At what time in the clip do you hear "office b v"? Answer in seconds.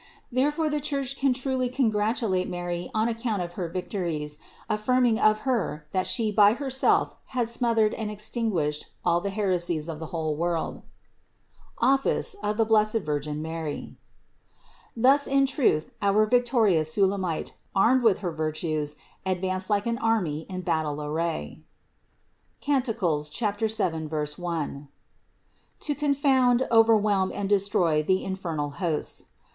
11.77-13.29